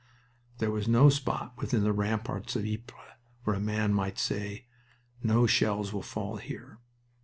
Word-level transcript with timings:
There 0.57 0.71
was 0.71 0.87
no 0.87 1.09
spot 1.09 1.53
within 1.59 1.83
the 1.83 1.93
ramparts 1.93 2.55
of 2.55 2.65
Ypres 2.65 3.19
where 3.43 3.55
a 3.55 3.59
man 3.59 3.93
might 3.93 4.17
say 4.17 4.65
"No 5.21 5.45
shells 5.45 5.93
will 5.93 6.01
fall 6.01 6.37
here." 6.37 6.79